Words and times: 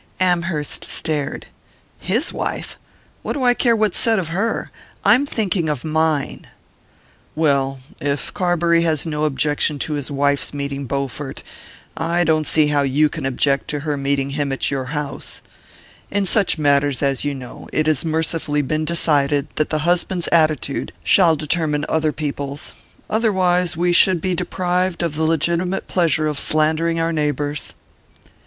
Amherst 0.19 0.89
stared. 0.89 1.45
"His 1.99 2.33
wife? 2.33 2.79
What 3.21 3.33
do 3.33 3.43
I 3.43 3.53
care 3.53 3.75
what's 3.75 3.99
said 3.99 4.17
of 4.17 4.29
her? 4.29 4.71
I'm 5.05 5.27
thinking 5.27 5.69
of 5.69 5.85
mine!" 5.85 6.47
"Well, 7.35 7.79
if 7.99 8.33
Carbury 8.33 8.81
has 8.81 9.05
no 9.05 9.25
objection 9.25 9.77
to 9.77 9.93
his 9.93 10.09
wife's 10.09 10.55
meeting 10.55 10.87
Bowfort, 10.87 11.43
I 11.95 12.23
don't 12.23 12.47
see 12.47 12.65
how 12.69 12.81
you 12.81 13.09
can 13.09 13.27
object 13.27 13.67
to 13.67 13.81
her 13.81 13.95
meeting 13.95 14.31
him 14.31 14.51
at 14.51 14.71
your 14.71 14.85
house. 14.85 15.43
In 16.09 16.25
such 16.25 16.57
matters, 16.57 17.03
as 17.03 17.23
you 17.23 17.35
know, 17.35 17.69
it 17.71 17.85
has 17.85 18.03
mercifully 18.03 18.63
been 18.63 18.85
decided 18.85 19.49
that 19.57 19.69
the 19.69 19.85
husband's 19.85 20.27
attitude 20.29 20.93
shall 21.03 21.35
determine 21.35 21.85
other 21.87 22.11
people's; 22.11 22.73
otherwise 23.07 23.77
we 23.77 23.93
should 23.93 24.19
be 24.19 24.33
deprived 24.33 25.03
of 25.03 25.13
the 25.13 25.21
legitimate 25.21 25.87
pleasure 25.87 26.25
of 26.25 26.39
slandering 26.39 26.99
our 26.99 27.13
neighbours." 27.13 27.75